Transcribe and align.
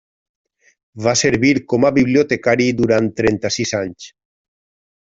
Va 1.07 1.13
servir 1.21 1.51
com 1.75 1.85
a 1.91 1.93
bibliotecari 1.99 2.69
durant 2.83 3.13
trenta-sis 3.21 3.79
anys. 3.83 4.13